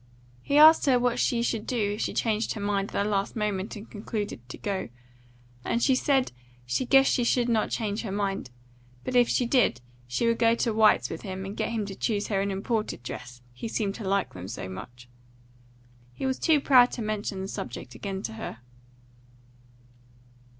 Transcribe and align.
He 0.41 0.57
asked 0.57 0.87
her 0.87 0.97
what 0.97 1.19
should 1.19 1.45
she 1.45 1.59
do 1.59 1.91
if 1.91 2.01
she 2.01 2.11
changed 2.11 2.53
her 2.55 2.59
mind 2.59 2.89
at 2.89 3.03
the 3.03 3.07
last 3.07 3.35
moment 3.35 3.75
and 3.75 3.87
concluded 3.87 4.39
to 4.49 4.57
go, 4.57 4.89
and 5.63 5.83
she 5.83 5.93
said 5.93 6.31
she 6.65 6.87
guessed 6.87 7.13
she 7.13 7.23
should 7.23 7.47
not 7.47 7.69
change 7.69 8.01
her 8.01 8.11
mind, 8.11 8.49
but 9.03 9.15
if 9.15 9.29
she 9.29 9.45
did, 9.45 9.79
she 10.07 10.25
would 10.25 10.39
go 10.39 10.55
to 10.55 10.73
White's 10.73 11.11
with 11.11 11.21
him 11.21 11.45
and 11.45 11.55
get 11.55 11.69
him 11.69 11.85
to 11.85 11.93
choose 11.93 12.29
her 12.29 12.41
an 12.41 12.49
imported 12.49 13.03
dress, 13.03 13.43
he 13.53 13.67
seemed 13.67 13.93
to 13.93 14.03
like 14.03 14.33
them 14.33 14.47
so 14.47 14.67
much. 14.67 15.07
He 16.13 16.25
was 16.25 16.39
too 16.39 16.59
proud 16.59 16.89
to 16.93 17.03
mention 17.03 17.39
the 17.39 17.47
subject 17.47 17.93
again 17.93 18.23
to 18.23 18.33
her. 18.33 18.57